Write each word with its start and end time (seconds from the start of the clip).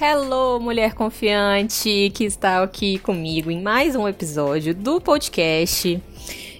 Hello, 0.00 0.58
mulher 0.60 0.94
confiante 0.94 2.10
que 2.14 2.24
está 2.24 2.62
aqui 2.62 2.98
comigo 2.98 3.50
em 3.50 3.62
mais 3.62 3.94
um 3.94 4.08
episódio 4.08 4.74
do 4.74 5.00
podcast. 5.00 6.02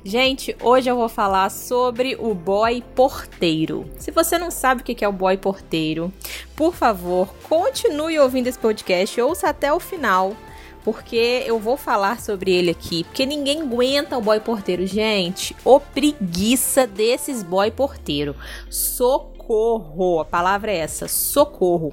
Gente, 0.05 0.57
hoje 0.61 0.91
eu 0.91 0.97
vou 0.97 1.09
falar 1.09 1.49
sobre 1.51 2.17
o 2.19 2.35
boy 2.35 2.83
porteiro. 2.95 3.89
Se 3.99 4.11
você 4.11 4.37
não 4.37 4.51
sabe 4.51 4.81
o 4.81 4.85
que 4.85 5.05
é 5.05 5.09
o 5.09 5.13
boy 5.13 5.37
porteiro, 5.37 6.13
por 6.57 6.75
favor, 6.75 7.33
continue 7.49 8.19
ouvindo 8.19 8.49
esse 8.49 8.59
podcast, 8.59 9.21
ouça 9.21 9.49
até 9.49 9.73
o 9.73 9.79
final, 9.79 10.37
porque 10.85 11.45
eu 11.47 11.59
vou 11.59 11.77
falar 11.77 12.21
sobre 12.21 12.53
ele 12.53 12.71
aqui, 12.71 13.05
porque 13.05 13.25
ninguém 13.27 13.63
aguenta 13.63 14.19
o 14.19 14.23
boy 14.23 14.41
porteiro, 14.41 14.87
gente. 14.87 15.55
O 15.65 15.79
preguiça 15.79 16.87
desses 16.87 17.43
boy 17.43 17.71
porteiro. 17.71 18.35
Socorro, 18.69 20.21
a 20.21 20.25
palavra 20.25 20.73
é 20.73 20.79
essa, 20.79 21.09
socorro. 21.09 21.93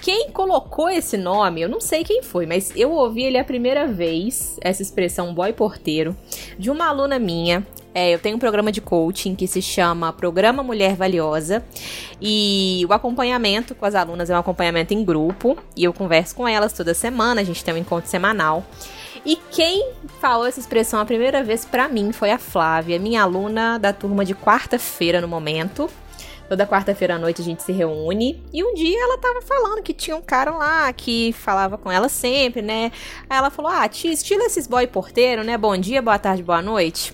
Quem 0.00 0.30
colocou 0.30 0.88
esse 0.88 1.16
nome, 1.16 1.62
eu 1.62 1.68
não 1.68 1.80
sei 1.80 2.04
quem 2.04 2.22
foi, 2.22 2.46
mas 2.46 2.72
eu 2.76 2.92
ouvi 2.92 3.24
ele 3.24 3.38
a 3.38 3.44
primeira 3.44 3.86
vez, 3.86 4.56
essa 4.60 4.82
expressão 4.82 5.34
boy 5.34 5.52
porteiro, 5.52 6.16
de 6.58 6.70
uma 6.70 6.86
aluna 6.86 7.18
minha 7.18 7.66
é, 7.94 8.14
eu 8.14 8.18
tenho 8.18 8.36
um 8.36 8.38
programa 8.38 8.70
de 8.70 8.80
coaching 8.80 9.34
que 9.34 9.46
se 9.46 9.62
chama 9.62 10.12
Programa 10.12 10.62
Mulher 10.62 10.94
Valiosa. 10.94 11.64
E 12.20 12.84
o 12.88 12.92
acompanhamento 12.92 13.74
com 13.74 13.86
as 13.86 13.94
alunas 13.94 14.30
é 14.30 14.34
um 14.34 14.38
acompanhamento 14.38 14.94
em 14.94 15.04
grupo. 15.04 15.56
E 15.76 15.84
eu 15.84 15.92
converso 15.92 16.34
com 16.34 16.46
elas 16.46 16.72
toda 16.72 16.94
semana, 16.94 17.40
a 17.40 17.44
gente 17.44 17.64
tem 17.64 17.74
um 17.74 17.78
encontro 17.78 18.08
semanal. 18.08 18.64
E 19.24 19.36
quem 19.50 19.90
falou 20.20 20.46
essa 20.46 20.60
expressão 20.60 21.00
a 21.00 21.04
primeira 21.04 21.42
vez 21.42 21.64
para 21.64 21.88
mim 21.88 22.12
foi 22.12 22.30
a 22.30 22.38
Flávia, 22.38 22.98
minha 22.98 23.22
aluna 23.22 23.78
da 23.78 23.92
turma 23.92 24.24
de 24.24 24.34
quarta-feira 24.34 25.20
no 25.20 25.28
momento. 25.28 25.90
Toda 26.48 26.66
quarta-feira 26.66 27.16
à 27.16 27.18
noite 27.18 27.42
a 27.42 27.44
gente 27.44 27.62
se 27.62 27.72
reúne. 27.72 28.42
E 28.52 28.64
um 28.64 28.72
dia 28.72 28.98
ela 28.98 29.18
tava 29.18 29.42
falando 29.42 29.82
que 29.82 29.92
tinha 29.92 30.16
um 30.16 30.22
cara 30.22 30.50
lá 30.50 30.90
que 30.94 31.32
falava 31.34 31.76
com 31.76 31.92
ela 31.92 32.08
sempre, 32.08 32.62
né? 32.62 32.90
Aí 33.28 33.36
ela 33.36 33.50
falou: 33.50 33.70
Ah, 33.70 33.86
tia, 33.86 34.10
estilo 34.10 34.42
esses 34.44 34.66
boy 34.66 34.86
porteiro, 34.86 35.44
né? 35.44 35.58
Bom 35.58 35.76
dia, 35.76 36.00
boa 36.00 36.18
tarde, 36.18 36.42
boa 36.42 36.62
noite. 36.62 37.12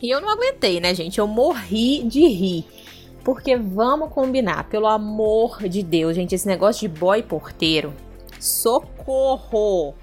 E 0.00 0.10
eu 0.10 0.20
não 0.20 0.28
aguentei, 0.30 0.80
né, 0.80 0.94
gente? 0.94 1.18
Eu 1.18 1.26
morri 1.26 2.02
de 2.04 2.26
rir. 2.26 2.64
Porque 3.24 3.56
vamos 3.56 4.10
combinar, 4.10 4.68
pelo 4.68 4.86
amor 4.86 5.68
de 5.68 5.82
Deus, 5.82 6.14
gente, 6.14 6.34
esse 6.34 6.46
negócio 6.46 6.88
de 6.88 6.98
boy 6.98 7.22
porteiro. 7.22 7.92
Socorro! 8.38 9.94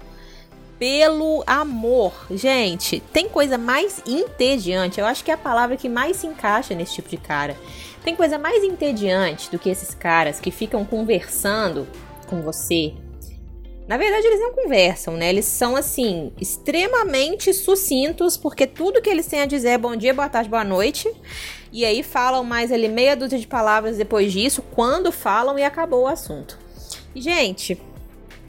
Pelo 0.78 1.42
amor, 1.46 2.12
gente, 2.32 3.00
tem 3.12 3.28
coisa 3.28 3.56
mais 3.56 4.02
entediante. 4.06 5.00
Eu 5.00 5.06
acho 5.06 5.24
que 5.24 5.30
é 5.30 5.34
a 5.34 5.38
palavra 5.38 5.76
que 5.76 5.88
mais 5.88 6.16
se 6.16 6.26
encaixa 6.26 6.74
nesse 6.74 6.94
tipo 6.94 7.08
de 7.08 7.16
cara. 7.16 7.56
Tem 8.02 8.14
coisa 8.14 8.38
mais 8.38 8.62
entediante 8.62 9.50
do 9.50 9.58
que 9.58 9.70
esses 9.70 9.94
caras 9.94 10.40
que 10.40 10.50
ficam 10.50 10.84
conversando 10.84 11.86
com 12.26 12.42
você 12.42 12.92
na 13.86 13.98
verdade, 13.98 14.26
eles 14.26 14.40
não 14.40 14.52
conversam, 14.54 15.14
né? 15.14 15.28
Eles 15.28 15.44
são, 15.44 15.76
assim, 15.76 16.32
extremamente 16.40 17.52
sucintos, 17.52 18.36
porque 18.36 18.66
tudo 18.66 19.02
que 19.02 19.10
eles 19.10 19.26
têm 19.26 19.42
a 19.42 19.46
dizer 19.46 19.70
é 19.70 19.78
bom 19.78 19.94
dia, 19.94 20.14
boa 20.14 20.28
tarde, 20.28 20.48
boa 20.48 20.64
noite. 20.64 21.12
E 21.70 21.84
aí 21.84 22.02
falam 22.02 22.42
mais 22.44 22.72
ali 22.72 22.88
meia 22.88 23.14
dúzia 23.14 23.38
de 23.38 23.46
palavras 23.46 23.98
depois 23.98 24.32
disso, 24.32 24.62
quando 24.74 25.12
falam 25.12 25.58
e 25.58 25.62
acabou 25.62 26.04
o 26.04 26.06
assunto. 26.06 26.58
gente, 27.14 27.78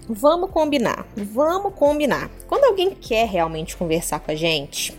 vamos 0.07 0.51
combinar. 0.51 1.05
Vamos 1.17 1.73
combinar. 1.73 2.29
Quando 2.47 2.63
alguém 2.63 2.91
quer 2.91 3.27
realmente 3.27 3.75
conversar 3.75 4.21
com 4.21 4.31
a 4.31 4.35
gente, 4.35 4.97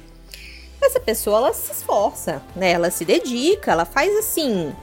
essa 0.83 1.01
pessoa 1.01 1.39
ela 1.39 1.55
se 1.55 1.73
esforça, 1.73 2.43
né? 2.55 2.73
Ela 2.73 2.91
se 2.91 3.07
dedica, 3.07 3.73
ela 3.73 3.87
faz 3.87 4.15
assim 4.19 4.75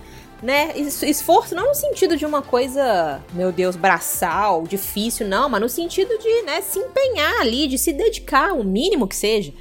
né? 0.44 0.74
Esforço 0.76 1.56
não 1.56 1.68
no 1.68 1.74
sentido 1.74 2.18
de 2.18 2.26
uma 2.26 2.42
coisa, 2.42 3.24
meu 3.32 3.52
Deus, 3.52 3.78
braçal, 3.78 4.64
difícil, 4.68 5.26
não, 5.26 5.48
mas 5.48 5.62
no 5.62 5.70
sentido 5.70 6.18
de, 6.20 6.42
né, 6.42 6.62
se 6.62 6.80
empenhar 6.80 7.40
ali, 7.40 7.66
de 7.66 7.78
se 7.78 7.94
dedicar, 7.94 8.52
o 8.52 8.64
mínimo 8.64 9.08
que 9.08 9.16
seja. 9.16 9.54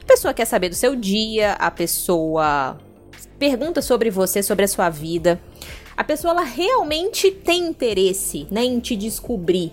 A 0.00 0.04
pessoa 0.06 0.32
quer 0.32 0.44
saber 0.44 0.68
do 0.68 0.76
seu 0.76 0.94
dia, 0.94 1.54
a 1.54 1.70
pessoa 1.72 2.78
pergunta 3.36 3.82
sobre 3.82 4.10
você, 4.10 4.40
sobre 4.40 4.64
a 4.64 4.68
sua 4.68 4.88
vida. 4.88 5.40
A 5.96 6.04
pessoa 6.04 6.30
ela 6.30 6.44
realmente 6.44 7.32
tem 7.32 7.66
interesse, 7.66 8.46
né, 8.48 8.62
em 8.62 8.78
te 8.78 8.94
descobrir. 8.94 9.72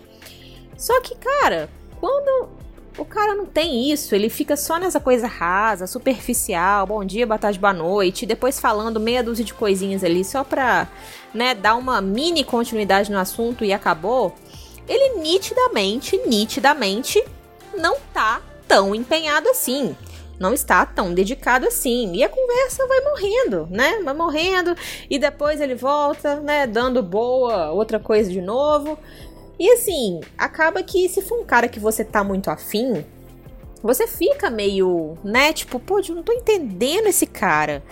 Só 0.75 0.99
que, 0.99 1.15
cara, 1.15 1.69
quando 1.99 2.49
o 2.97 3.05
cara 3.05 3.35
não 3.35 3.45
tem 3.45 3.91
isso, 3.91 4.15
ele 4.15 4.29
fica 4.29 4.55
só 4.55 4.77
nessa 4.77 4.99
coisa 4.99 5.27
rasa, 5.27 5.87
superficial, 5.87 6.87
bom 6.87 7.03
dia, 7.03 7.27
boa 7.27 7.37
tarde, 7.37 7.59
boa 7.59 7.73
noite, 7.73 8.25
depois 8.25 8.59
falando 8.59 8.99
meia 8.99 9.23
dúzia 9.23 9.43
de 9.43 9.53
coisinhas 9.53 10.03
ali 10.03 10.23
só 10.23 10.43
pra, 10.43 10.87
né, 11.33 11.53
dar 11.53 11.75
uma 11.75 12.01
mini 12.01 12.43
continuidade 12.43 13.11
no 13.11 13.19
assunto 13.19 13.65
e 13.65 13.73
acabou. 13.73 14.33
Ele 14.87 15.19
nitidamente, 15.19 16.17
nitidamente 16.25 17.23
não 17.77 17.97
tá 18.13 18.41
tão 18.67 18.95
empenhado 18.95 19.49
assim 19.49 19.95
não 20.39 20.53
está 20.53 20.85
tão 20.85 21.13
dedicado 21.13 21.65
assim. 21.65 22.13
E 22.13 22.23
a 22.23 22.29
conversa 22.29 22.85
vai 22.87 23.01
morrendo, 23.01 23.67
né? 23.69 24.01
Vai 24.03 24.13
morrendo 24.13 24.75
e 25.09 25.17
depois 25.17 25.61
ele 25.61 25.75
volta, 25.75 26.39
né, 26.39 26.67
dando 26.67 27.01
boa 27.01 27.71
outra 27.71 27.99
coisa 27.99 28.31
de 28.31 28.41
novo. 28.41 28.97
E 29.57 29.71
assim, 29.71 30.21
acaba 30.37 30.83
que 30.83 31.07
se 31.07 31.21
for 31.21 31.39
um 31.39 31.45
cara 31.45 31.67
que 31.67 31.79
você 31.79 32.03
tá 32.03 32.23
muito 32.23 32.49
afim, 32.49 33.05
você 33.81 34.07
fica 34.07 34.49
meio, 34.49 35.17
né? 35.23 35.53
Tipo, 35.53 35.79
pô, 35.79 35.99
eu 35.99 36.15
não 36.15 36.23
tô 36.23 36.33
entendendo 36.33 37.07
esse 37.07 37.25
cara. 37.25 37.83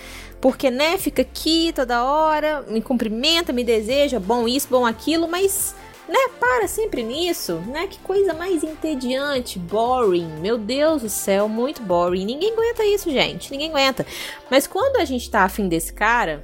Porque, 0.41 0.69
né, 0.69 0.97
fica 0.97 1.21
aqui 1.21 1.71
toda 1.73 2.03
hora, 2.03 2.63
me 2.67 2.81
cumprimenta, 2.81 3.53
me 3.53 3.63
deseja, 3.63 4.19
bom 4.19 4.45
isso, 4.45 4.67
bom 4.69 4.85
aquilo, 4.85 5.25
mas, 5.25 5.73
né, 6.09 6.19
para 6.37 6.67
sempre 6.67 7.01
nisso, 7.01 7.61
né? 7.67 7.87
Que 7.87 7.97
coisa 7.99 8.33
mais 8.33 8.61
entediante, 8.61 9.57
boring. 9.57 10.27
Meu 10.41 10.57
Deus 10.57 11.03
do 11.03 11.09
céu, 11.09 11.47
muito 11.47 11.81
boring. 11.81 12.25
Ninguém 12.25 12.51
aguenta 12.51 12.83
isso, 12.83 13.09
gente. 13.09 13.51
Ninguém 13.51 13.69
aguenta. 13.69 14.05
Mas 14.51 14.67
quando 14.67 14.97
a 14.97 15.05
gente 15.05 15.29
tá 15.29 15.43
afim 15.43 15.69
desse 15.69 15.93
cara, 15.93 16.43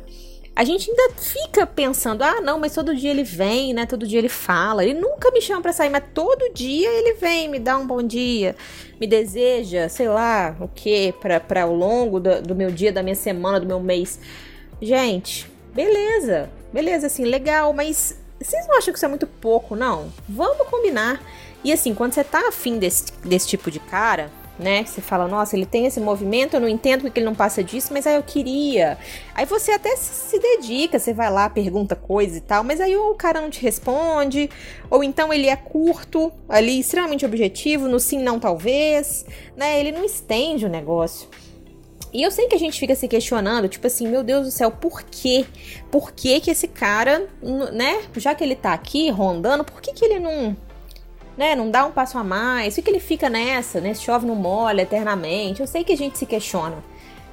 a 0.59 0.65
gente 0.65 0.91
ainda 0.91 1.13
fica 1.15 1.65
pensando, 1.65 2.21
ah, 2.21 2.41
não, 2.41 2.59
mas 2.59 2.73
todo 2.73 2.93
dia 2.93 3.11
ele 3.11 3.23
vem, 3.23 3.73
né? 3.73 3.85
Todo 3.85 4.05
dia 4.05 4.19
ele 4.19 4.27
fala. 4.27 4.83
Ele 4.83 4.93
nunca 4.93 5.31
me 5.31 5.41
chama 5.41 5.61
para 5.61 5.71
sair, 5.71 5.89
mas 5.89 6.03
todo 6.13 6.53
dia 6.53 6.89
ele 6.89 7.13
vem, 7.13 7.47
me 7.47 7.59
dá 7.59 7.77
um 7.77 7.87
bom 7.87 8.03
dia, 8.03 8.57
me 8.99 9.07
deseja, 9.07 9.87
sei 9.87 10.09
lá, 10.09 10.57
o 10.59 10.67
que, 10.67 11.13
para 11.13 11.63
ao 11.63 11.73
longo 11.73 12.19
do, 12.19 12.41
do 12.41 12.53
meu 12.53 12.69
dia, 12.71 12.91
da 12.91 13.01
minha 13.01 13.15
semana, 13.15 13.57
do 13.57 13.65
meu 13.65 13.79
mês. 13.79 14.19
Gente, 14.81 15.49
beleza, 15.73 16.49
beleza, 16.73 17.07
assim, 17.07 17.23
legal, 17.23 17.71
mas 17.71 18.19
vocês 18.37 18.67
não 18.67 18.77
acham 18.77 18.91
que 18.91 18.97
isso 18.97 19.05
é 19.05 19.09
muito 19.09 19.27
pouco, 19.27 19.77
não? 19.77 20.11
Vamos 20.27 20.67
combinar. 20.67 21.23
E 21.63 21.71
assim, 21.71 21.95
quando 21.95 22.11
você 22.11 22.23
tá 22.25 22.49
afim 22.49 22.77
desse, 22.77 23.13
desse 23.23 23.47
tipo 23.47 23.71
de 23.71 23.79
cara, 23.79 24.29
né? 24.59 24.83
Você 24.83 25.01
fala, 25.01 25.27
nossa, 25.27 25.55
ele 25.55 25.65
tem 25.65 25.85
esse 25.85 25.99
movimento, 25.99 26.55
eu 26.55 26.59
não 26.59 26.67
entendo 26.67 27.01
porque 27.03 27.19
ele 27.19 27.25
não 27.25 27.33
passa 27.33 27.63
disso, 27.63 27.93
mas 27.93 28.05
aí 28.05 28.15
eu 28.15 28.23
queria. 28.23 28.97
Aí 29.33 29.45
você 29.45 29.71
até 29.71 29.95
se 29.95 30.37
dedica, 30.37 30.99
você 30.99 31.13
vai 31.13 31.31
lá, 31.31 31.49
pergunta 31.49 31.95
coisa 31.95 32.37
e 32.37 32.41
tal, 32.41 32.63
mas 32.63 32.81
aí 32.81 32.95
o 32.95 33.15
cara 33.15 33.39
não 33.39 33.49
te 33.49 33.61
responde, 33.61 34.49
ou 34.89 35.03
então 35.03 35.33
ele 35.33 35.47
é 35.47 35.55
curto, 35.55 36.31
ali, 36.47 36.79
extremamente 36.79 37.25
objetivo, 37.25 37.87
no 37.87 37.99
sim, 37.99 38.21
não, 38.21 38.39
talvez, 38.39 39.25
né? 39.55 39.79
Ele 39.79 39.91
não 39.91 40.03
estende 40.03 40.65
o 40.65 40.69
negócio. 40.69 41.29
E 42.11 42.23
eu 42.23 42.31
sei 42.31 42.47
que 42.47 42.55
a 42.55 42.59
gente 42.59 42.79
fica 42.79 42.95
se 42.95 43.07
questionando, 43.07 43.69
tipo 43.69 43.85
assim, 43.85 44.07
meu 44.07 44.23
Deus 44.23 44.47
do 44.47 44.51
céu, 44.51 44.71
por 44.71 45.03
quê? 45.03 45.45
Por 45.91 46.11
que 46.11 46.39
que 46.41 46.49
esse 46.49 46.67
cara, 46.67 47.29
né, 47.71 48.01
já 48.17 48.33
que 48.33 48.43
ele 48.43 48.55
tá 48.55 48.73
aqui 48.73 49.11
rondando, 49.11 49.63
por 49.63 49.79
que 49.79 49.93
que 49.93 50.03
ele 50.03 50.19
não 50.19 50.57
né, 51.37 51.55
não 51.55 51.69
dá 51.69 51.85
um 51.85 51.91
passo 51.91 52.17
a 52.17 52.23
mais, 52.23 52.75
fica 52.75 52.89
ele 52.89 52.99
fica 52.99 53.29
nessa, 53.29 53.79
né, 53.79 53.93
chove 53.93 54.25
no 54.25 54.35
molha 54.35 54.81
eternamente. 54.81 55.61
Eu 55.61 55.67
sei 55.67 55.83
que 55.83 55.93
a 55.93 55.97
gente 55.97 56.17
se 56.17 56.25
questiona, 56.25 56.77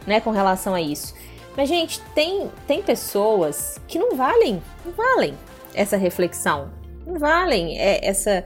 né, 0.06 0.20
com 0.20 0.30
relação 0.30 0.74
a 0.74 0.80
isso. 0.80 1.14
Mas 1.56 1.68
gente, 1.68 2.00
tem 2.14 2.50
tem 2.66 2.82
pessoas 2.82 3.80
que 3.88 3.98
não 3.98 4.14
valem, 4.14 4.62
não 4.84 4.92
valem 4.92 5.34
essa 5.74 5.96
reflexão. 5.96 6.70
Não 7.06 7.18
valem 7.18 7.78
é, 7.78 8.06
essa 8.06 8.44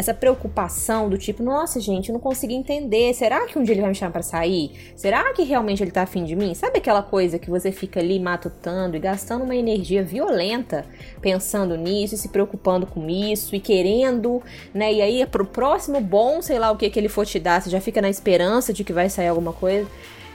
essa 0.00 0.14
preocupação 0.14 1.10
do 1.10 1.18
tipo, 1.18 1.42
nossa, 1.42 1.78
gente, 1.78 2.08
eu 2.08 2.14
não 2.14 2.20
consegui 2.20 2.54
entender. 2.54 3.12
Será 3.12 3.46
que 3.46 3.58
um 3.58 3.62
dia 3.62 3.74
ele 3.74 3.82
vai 3.82 3.90
me 3.90 3.94
chamar 3.94 4.12
para 4.12 4.22
sair? 4.22 4.72
Será 4.96 5.30
que 5.34 5.42
realmente 5.42 5.82
ele 5.82 5.90
tá 5.90 6.02
afim 6.02 6.24
de 6.24 6.34
mim? 6.34 6.54
Sabe 6.54 6.78
aquela 6.78 7.02
coisa 7.02 7.38
que 7.38 7.50
você 7.50 7.70
fica 7.70 8.00
ali 8.00 8.18
matutando 8.18 8.96
e 8.96 8.98
gastando 8.98 9.44
uma 9.44 9.54
energia 9.54 10.02
violenta 10.02 10.86
pensando 11.20 11.76
nisso 11.76 12.14
e 12.14 12.18
se 12.18 12.30
preocupando 12.30 12.86
com 12.86 13.10
isso 13.10 13.54
e 13.54 13.60
querendo, 13.60 14.42
né? 14.72 14.90
E 14.90 15.02
aí 15.02 15.26
pro 15.26 15.44
próximo 15.44 16.00
bom, 16.00 16.40
sei 16.40 16.58
lá 16.58 16.70
o 16.70 16.76
que 16.78 16.88
que 16.88 16.98
ele 16.98 17.10
for 17.10 17.26
te 17.26 17.38
dar, 17.38 17.60
você 17.60 17.68
já 17.68 17.80
fica 17.80 18.00
na 18.00 18.08
esperança 18.08 18.72
de 18.72 18.82
que 18.82 18.94
vai 18.94 19.10
sair 19.10 19.28
alguma 19.28 19.52
coisa. 19.52 19.86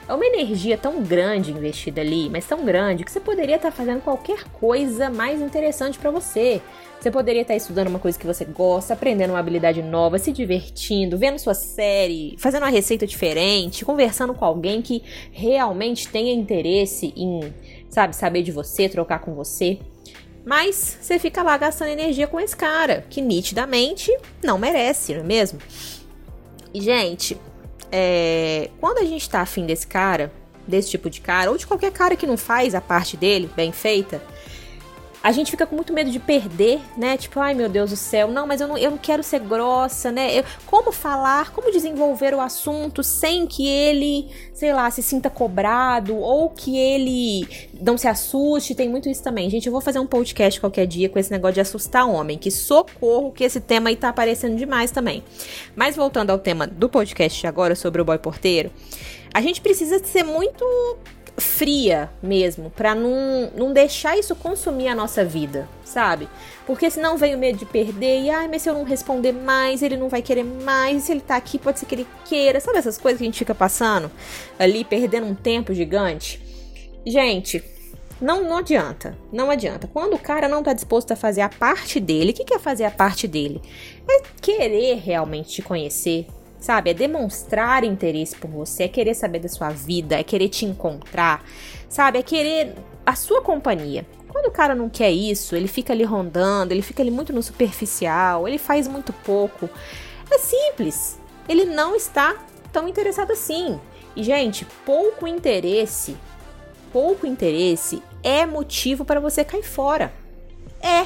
É 0.07 0.13
uma 0.13 0.25
energia 0.25 0.77
tão 0.77 1.01
grande 1.01 1.51
investida 1.51 2.01
ali, 2.01 2.29
mas 2.29 2.45
tão 2.45 2.63
grande 2.63 3.03
que 3.03 3.11
você 3.11 3.19
poderia 3.19 3.55
estar 3.55 3.71
tá 3.71 3.75
fazendo 3.75 4.01
qualquer 4.01 4.43
coisa 4.59 5.09
mais 5.09 5.41
interessante 5.41 5.97
para 5.97 6.11
você. 6.11 6.61
Você 6.99 7.09
poderia 7.09 7.41
estar 7.41 7.55
estudando 7.55 7.87
uma 7.87 7.99
coisa 7.99 8.17
que 8.17 8.25
você 8.25 8.45
gosta, 8.45 8.93
aprendendo 8.93 9.31
uma 9.31 9.39
habilidade 9.39 9.81
nova, 9.81 10.19
se 10.19 10.31
divertindo, 10.31 11.17
vendo 11.17 11.39
sua 11.39 11.53
série, 11.53 12.35
fazendo 12.37 12.63
uma 12.63 12.69
receita 12.69 13.05
diferente, 13.05 13.83
conversando 13.83 14.33
com 14.33 14.45
alguém 14.45 14.81
que 14.81 15.03
realmente 15.31 16.07
tenha 16.07 16.33
interesse 16.33 17.11
em 17.15 17.53
sabe, 17.89 18.15
saber 18.15 18.43
de 18.43 18.51
você, 18.51 18.89
trocar 18.89 19.19
com 19.19 19.33
você. 19.33 19.79
Mas 20.45 20.99
você 21.01 21.17
fica 21.17 21.41
lá 21.41 21.57
gastando 21.57 21.89
energia 21.89 22.27
com 22.27 22.39
esse 22.39 22.55
cara, 22.55 23.05
que 23.09 23.21
nitidamente 23.21 24.15
não 24.43 24.59
merece, 24.59 25.13
não 25.13 25.21
é 25.21 25.23
mesmo? 25.23 25.59
E, 26.73 26.81
gente, 26.81 27.37
é, 27.97 28.69
quando 28.77 28.97
a 28.97 29.05
gente 29.05 29.29
tá 29.29 29.39
afim 29.39 29.65
desse 29.65 29.87
cara, 29.87 30.29
desse 30.67 30.89
tipo 30.89 31.09
de 31.09 31.21
cara, 31.21 31.49
ou 31.49 31.57
de 31.57 31.65
qualquer 31.65 31.93
cara 31.93 32.17
que 32.17 32.27
não 32.27 32.35
faz 32.35 32.75
a 32.75 32.81
parte 32.81 33.15
dele 33.15 33.49
bem 33.55 33.71
feita, 33.71 34.21
a 35.25 35.31
gente 35.31 35.49
fica 35.49 35.65
com 35.65 35.75
muito 35.75 35.91
medo 35.91 36.11
de 36.11 36.19
perder, 36.19 36.79
né? 36.95 37.17
Tipo, 37.17 37.39
ai 37.39 37.55
meu 37.55 37.67
Deus 37.67 37.89
do 37.89 37.95
céu, 37.95 38.27
não, 38.27 38.45
mas 38.45 38.61
eu 38.61 38.67
não, 38.67 38.77
eu 38.77 38.91
não 38.91 38.97
quero 38.99 39.23
ser 39.23 39.39
grossa, 39.39 40.11
né? 40.11 40.37
Eu, 40.37 40.43
como 40.67 40.91
falar, 40.91 41.51
como 41.51 41.71
desenvolver 41.71 42.35
o 42.35 42.39
assunto 42.39 43.01
sem 43.01 43.47
que 43.47 43.67
ele, 43.67 44.29
sei 44.53 44.71
lá, 44.71 44.91
se 44.91 45.01
sinta 45.01 45.27
cobrado 45.27 46.15
ou 46.15 46.51
que 46.51 46.77
ele 46.77 47.47
não 47.81 47.97
se 47.97 48.07
assuste. 48.07 48.75
Tem 48.75 48.87
muito 48.87 49.09
isso 49.09 49.23
também. 49.23 49.49
Gente, 49.49 49.65
eu 49.65 49.71
vou 49.71 49.81
fazer 49.81 49.97
um 49.97 50.05
podcast 50.05 50.59
qualquer 50.59 50.85
dia 50.85 51.09
com 51.09 51.17
esse 51.17 51.31
negócio 51.31 51.55
de 51.55 51.61
assustar 51.61 52.07
homem, 52.07 52.37
que 52.37 52.51
socorro 52.51 53.31
que 53.31 53.43
esse 53.43 53.59
tema 53.59 53.89
aí 53.89 53.95
tá 53.95 54.09
aparecendo 54.09 54.55
demais 54.55 54.91
também. 54.91 55.23
Mas 55.75 55.95
voltando 55.95 56.29
ao 56.29 56.37
tema 56.37 56.67
do 56.67 56.87
podcast 56.87 57.47
agora 57.47 57.73
sobre 57.73 57.99
o 57.99 58.05
boy 58.05 58.19
porteiro, 58.19 58.69
a 59.33 59.41
gente 59.41 59.59
precisa 59.59 59.97
ser 60.05 60.21
muito 60.21 60.63
fria 61.37 62.09
mesmo, 62.23 62.69
para 62.69 62.95
não, 62.95 63.51
não 63.55 63.73
deixar 63.73 64.17
isso 64.17 64.35
consumir 64.35 64.87
a 64.87 64.95
nossa 64.95 65.23
vida, 65.25 65.67
sabe? 65.83 66.29
Porque 66.65 66.89
senão 66.89 67.17
vem 67.17 67.35
o 67.35 67.37
medo 67.37 67.57
de 67.57 67.65
perder 67.65 68.21
e, 68.21 68.29
ai, 68.29 68.47
mas 68.47 68.61
se 68.61 68.69
eu 68.69 68.73
não 68.73 68.83
responder 68.83 69.33
mais, 69.33 69.81
ele 69.81 69.97
não 69.97 70.07
vai 70.07 70.21
querer 70.21 70.43
mais, 70.43 71.03
se 71.03 71.11
ele 71.11 71.21
tá 71.21 71.35
aqui, 71.35 71.59
pode 71.59 71.79
ser 71.79 71.85
que 71.85 71.95
ele 71.95 72.07
queira, 72.25 72.59
sabe 72.59 72.77
essas 72.77 72.97
coisas 72.97 73.17
que 73.17 73.23
a 73.23 73.27
gente 73.27 73.39
fica 73.39 73.53
passando 73.53 74.09
ali, 74.57 74.85
perdendo 74.85 75.27
um 75.27 75.35
tempo 75.35 75.73
gigante? 75.73 76.41
Gente, 77.05 77.63
não, 78.21 78.43
não 78.43 78.57
adianta, 78.57 79.17
não 79.31 79.51
adianta. 79.51 79.87
Quando 79.91 80.13
o 80.13 80.19
cara 80.19 80.47
não 80.47 80.63
tá 80.63 80.73
disposto 80.73 81.11
a 81.11 81.15
fazer 81.15 81.41
a 81.41 81.49
parte 81.49 81.99
dele, 81.99 82.31
o 82.31 82.33
que, 82.33 82.45
que 82.45 82.53
é 82.53 82.59
fazer 82.59 82.85
a 82.85 82.91
parte 82.91 83.27
dele? 83.27 83.61
É 84.09 84.21
querer 84.41 84.95
realmente 84.95 85.49
te 85.49 85.61
conhecer, 85.61 86.25
sabe? 86.65 86.89
É 86.89 86.93
demonstrar 86.95 87.83
interesse 87.83 88.35
por 88.35 88.49
você, 88.49 88.85
é 88.85 88.87
querer 88.87 89.13
saber 89.13 89.37
da 89.37 89.47
sua 89.47 89.69
vida, 89.69 90.15
é 90.15 90.23
querer 90.23 90.49
te 90.49 90.65
encontrar, 90.65 91.45
sabe? 91.87 92.17
É 92.17 92.23
querer 92.23 92.73
a 93.05 93.15
sua 93.15 93.39
companhia. 93.39 94.03
Quando 94.27 94.47
o 94.47 94.51
cara 94.51 94.73
não 94.73 94.89
quer 94.89 95.11
isso, 95.11 95.55
ele 95.55 95.67
fica 95.67 95.93
ali 95.93 96.03
rondando, 96.03 96.73
ele 96.73 96.81
fica 96.81 97.03
ali 97.03 97.11
muito 97.11 97.31
no 97.31 97.43
superficial, 97.43 98.47
ele 98.47 98.57
faz 98.57 98.87
muito 98.87 99.13
pouco. 99.13 99.69
É 100.31 100.39
simples. 100.39 101.19
Ele 101.47 101.65
não 101.65 101.95
está 101.95 102.35
tão 102.73 102.87
interessado 102.87 103.31
assim. 103.31 103.79
E, 104.15 104.23
gente, 104.23 104.65
pouco 104.83 105.27
interesse, 105.27 106.17
pouco 106.91 107.27
interesse 107.27 108.01
é 108.23 108.43
motivo 108.43 109.05
para 109.05 109.19
você 109.19 109.45
cair 109.45 109.61
fora. 109.61 110.11
É. 110.81 111.05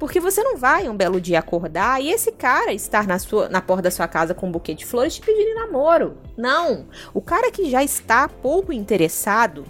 Porque 0.00 0.18
você 0.18 0.42
não 0.42 0.56
vai 0.56 0.88
um 0.88 0.96
belo 0.96 1.20
dia 1.20 1.38
acordar 1.38 2.02
e 2.02 2.10
esse 2.10 2.32
cara 2.32 2.72
estar 2.72 3.06
na, 3.06 3.18
sua, 3.18 3.50
na 3.50 3.60
porta 3.60 3.82
da 3.82 3.90
sua 3.90 4.08
casa 4.08 4.32
com 4.32 4.48
um 4.48 4.50
buquê 4.50 4.72
de 4.72 4.86
flores 4.86 5.16
te 5.16 5.20
pedir 5.20 5.54
namoro. 5.54 6.16
Não. 6.38 6.86
O 7.12 7.20
cara 7.20 7.52
que 7.52 7.68
já 7.68 7.84
está 7.84 8.26
pouco 8.26 8.72
interessado, 8.72 9.66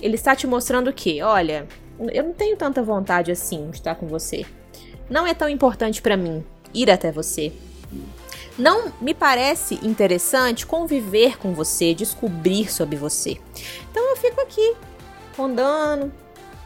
ele 0.00 0.14
está 0.14 0.36
te 0.36 0.46
mostrando 0.46 0.92
que, 0.92 1.20
olha, 1.20 1.66
eu 1.98 2.22
não 2.22 2.32
tenho 2.32 2.56
tanta 2.56 2.80
vontade 2.80 3.32
assim 3.32 3.68
de 3.70 3.78
estar 3.78 3.96
com 3.96 4.06
você. 4.06 4.46
Não 5.10 5.26
é 5.26 5.34
tão 5.34 5.48
importante 5.48 6.00
para 6.00 6.16
mim 6.16 6.44
ir 6.72 6.88
até 6.88 7.10
você. 7.10 7.52
Não 8.56 8.92
me 9.00 9.14
parece 9.14 9.80
interessante 9.82 10.64
conviver 10.64 11.38
com 11.38 11.52
você, 11.52 11.92
descobrir 11.92 12.70
sobre 12.70 12.94
você. 12.94 13.36
Então 13.90 14.10
eu 14.10 14.16
fico 14.16 14.40
aqui, 14.40 14.76
rondando, 15.36 16.12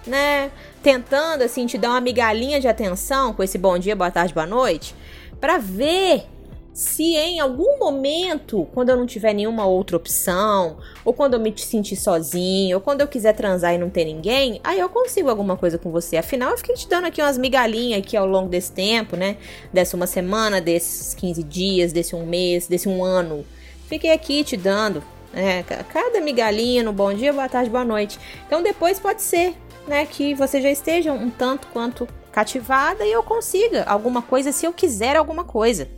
né? 0.07 0.51
Tentando 0.83 1.43
assim 1.43 1.67
te 1.67 1.77
dar 1.77 1.91
uma 1.91 2.01
migalhinha 2.01 2.59
de 2.59 2.67
atenção 2.67 3.35
com 3.35 3.43
esse 3.43 3.59
bom 3.59 3.79
dia, 3.79 3.95
boa 3.95 4.11
tarde, 4.11 4.33
boa 4.33 4.47
noite, 4.47 4.95
para 5.39 5.59
ver 5.59 6.25
se 6.73 7.17
em 7.17 7.39
algum 7.39 7.79
momento, 7.79 8.67
quando 8.73 8.89
eu 8.89 8.97
não 8.97 9.05
tiver 9.05 9.35
nenhuma 9.35 9.67
outra 9.67 9.99
opção, 9.99 10.79
ou 11.05 11.13
quando 11.13 11.35
eu 11.35 11.41
me 11.41 11.53
sentir 11.59 11.97
sozinho, 11.97 12.79
ou 12.79 12.81
quando 12.81 13.03
eu 13.03 13.09
quiser 13.09 13.35
transar 13.35 13.75
e 13.75 13.79
não 13.79 13.91
ter 13.91 14.07
ninguém, 14.07 14.59
aí 14.65 14.81
eu 14.81 14.89
consigo 14.89 15.29
alguma 15.29 15.55
coisa 15.55 15.77
com 15.77 15.91
você. 15.91 16.17
Afinal, 16.17 16.53
eu 16.53 16.57
fiquei 16.57 16.75
te 16.75 16.89
dando 16.89 17.09
aqui 17.09 17.21
umas 17.21 17.37
migalhinhas 17.37 17.99
aqui 17.99 18.17
ao 18.17 18.27
longo 18.27 18.49
desse 18.49 18.73
tempo, 18.73 19.17
né? 19.17 19.37
Dessa 19.71 19.97
uma 19.97 20.07
semana, 20.07 20.63
desses 20.63 21.13
15 21.15 21.43
dias, 21.43 21.93
desse 21.93 22.17
um 22.17 22.25
mês, 22.25 22.67
desse 22.67 22.89
um 22.89 23.05
ano. 23.05 23.45
Fiquei 23.87 24.13
aqui 24.13 24.43
te 24.45 24.57
dando, 24.57 25.03
né? 25.31 25.63
Cada 25.93 26.23
migalhinha 26.23 26.83
no 26.83 26.93
bom 26.93 27.13
dia, 27.13 27.35
boa 27.35 27.51
tarde, 27.51 27.69
boa 27.69 27.85
noite. 27.85 28.19
Então 28.47 28.63
depois 28.63 28.99
pode 28.99 29.21
ser 29.21 29.55
né, 29.91 30.07
que 30.07 30.35
você 30.35 30.63
já 30.63 30.71
esteja 30.71 31.13
um 31.13 31.29
tanto 31.29 31.67
quanto 31.67 32.07
cativada 32.31 33.05
e 33.05 33.11
eu 33.11 33.25
consiga 33.25 33.83
alguma 33.83 34.23
coisa 34.23 34.53
se 34.53 34.65
eu 34.65 34.73
quiser 34.73 35.17
alguma 35.17 35.43
coisa. 35.43 35.89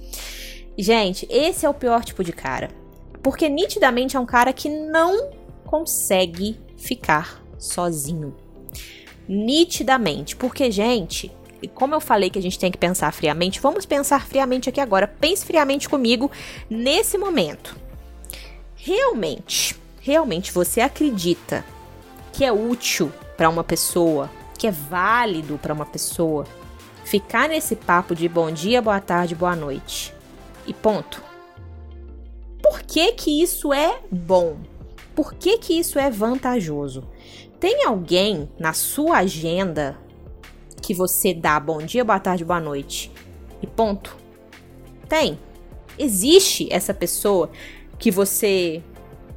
Gente, 0.79 1.29
esse 1.29 1.67
é 1.67 1.69
o 1.69 1.75
pior 1.75 2.03
tipo 2.03 2.25
de 2.25 2.33
cara. 2.33 2.71
Porque 3.23 3.51
nitidamente 3.51 4.17
é 4.17 4.21
um 4.21 4.25
cara 4.25 4.51
que 4.51 4.71
não 4.71 5.31
consegue 5.67 6.59
ficar 6.75 7.45
sozinho. 7.59 8.35
Nitidamente. 9.29 10.37
Porque, 10.37 10.71
gente, 10.71 11.31
e 11.61 11.69
como 11.69 11.95
eu 11.95 12.01
falei 12.01 12.31
que 12.31 12.39
a 12.39 12.43
gente 12.43 12.59
tem 12.59 12.73
que 12.73 12.79
pensar 12.79 13.13
friamente, 13.13 13.61
vamos 13.61 13.85
pensar 13.85 14.27
friamente 14.27 14.71
aqui 14.71 14.81
agora. 14.81 15.07
Pense 15.07 15.45
friamente 15.45 15.87
comigo 15.87 16.31
nesse 16.71 17.19
momento. 17.19 17.77
Realmente, 18.75 19.77
realmente 20.01 20.51
você 20.51 20.81
acredita 20.81 21.63
que 22.33 22.43
é 22.43 22.51
útil 22.51 23.13
para 23.43 23.49
uma 23.49 23.65
pessoa, 23.65 24.31
que 24.57 24.69
é 24.69 24.71
válido 24.71 25.59
para 25.59 25.75
uma 25.75 25.85
pessoa, 25.85 26.47
ficar 27.05 27.49
nesse 27.49 27.75
papo 27.75 28.15
de 28.15 28.29
bom 28.29 28.53
dia, 28.53 28.81
boa 28.81 29.01
tarde, 29.01 29.35
boa 29.35 29.57
noite 29.57 30.15
e 30.65 30.73
ponto. 30.73 31.21
Por 32.63 32.83
que 32.83 33.11
que 33.11 33.43
isso 33.43 33.73
é 33.73 33.99
bom? 34.13 34.59
Por 35.13 35.35
que 35.35 35.59
que 35.59 35.77
isso 35.77 35.99
é 35.99 36.09
vantajoso? 36.09 37.03
Tem 37.59 37.85
alguém 37.85 38.49
na 38.61 38.73
sua 38.73 39.17
agenda 39.17 39.99
que 40.81 40.95
você 40.95 41.35
dá 41.35 41.59
bom 41.59 41.79
dia, 41.79 42.05
boa 42.05 42.21
tarde, 42.21 42.45
boa 42.45 42.61
noite 42.61 43.11
e 43.61 43.67
ponto? 43.67 44.17
Tem. 45.09 45.37
Existe 45.99 46.69
essa 46.71 46.95
pessoa 46.95 47.51
que 47.99 48.09
você 48.09 48.85